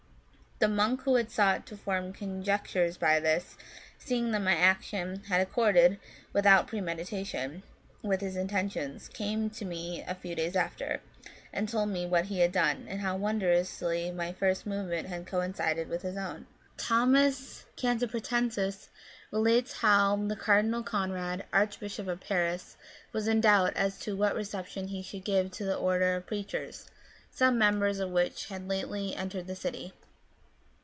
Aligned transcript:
The 0.59 0.67
monk 0.67 1.01
who 1.05 1.15
had 1.15 1.31
sought 1.31 1.65
to 1.65 1.75
form 1.75 2.13
conjectures 2.13 2.95
by 2.95 3.19
this, 3.19 3.57
seeing 3.97 4.29
that 4.31 4.43
my 4.43 4.55
action 4.55 5.23
had 5.23 5.41
accorded, 5.41 5.97
without 6.33 6.67
premeditation, 6.67 7.63
with 8.03 8.21
his 8.21 8.35
intentions, 8.35 9.07
came 9.07 9.49
to 9.49 9.65
me 9.65 10.03
a 10.07 10.13
few 10.13 10.35
days 10.35 10.55
after, 10.55 11.01
and 11.51 11.67
told 11.67 11.89
me 11.89 12.05
what 12.05 12.25
he 12.25 12.41
had 12.41 12.51
done, 12.51 12.85
and 12.87 13.01
how 13.01 13.17
wondrously 13.17 14.11
my 14.11 14.33
first 14.33 14.67
movement 14.67 15.07
had 15.07 15.25
coincided 15.25 15.89
with 15.89 16.03
his 16.03 16.15
own." 16.15 16.45
260 16.77 16.77
Sortes 16.77 16.79
Sacrae 16.79 16.83
Thomas 16.85 17.65
Cantipratensis 18.55 18.87
relates 19.31 19.77
how 19.77 20.15
that 20.15 20.37
Cardinal 20.37 20.83
Conrad, 20.83 21.43
Archbishop 21.51 22.07
of 22.07 22.19
Paris, 22.21 22.77
was 23.11 23.27
in 23.27 23.41
doubt 23.41 23.75
as 23.75 23.97
to 23.97 24.15
what 24.15 24.35
reception 24.35 24.89
he 24.89 25.01
should 25.01 25.23
give 25.25 25.49
to 25.49 25.65
the 25.65 25.75
Order 25.75 26.13
of 26.17 26.27
Preachers, 26.27 26.87
some 27.31 27.57
members 27.57 27.97
of 27.97 28.11
which 28.11 28.49
had 28.49 28.67
lately 28.67 29.15
entered 29.15 29.47
the 29.47 29.55
city. 29.55 29.93